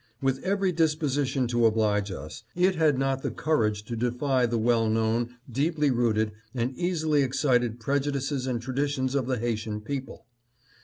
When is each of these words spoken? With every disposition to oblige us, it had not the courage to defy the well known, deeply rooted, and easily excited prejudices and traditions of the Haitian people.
With 0.19 0.41
every 0.43 0.71
disposition 0.71 1.45
to 1.49 1.67
oblige 1.67 2.09
us, 2.09 2.41
it 2.55 2.73
had 2.73 2.97
not 2.97 3.21
the 3.21 3.29
courage 3.29 3.83
to 3.85 3.95
defy 3.95 4.47
the 4.47 4.57
well 4.57 4.89
known, 4.89 5.35
deeply 5.47 5.91
rooted, 5.91 6.31
and 6.55 6.75
easily 6.75 7.21
excited 7.21 7.79
prejudices 7.79 8.47
and 8.47 8.59
traditions 8.59 9.13
of 9.13 9.27
the 9.27 9.37
Haitian 9.37 9.79
people. 9.79 10.25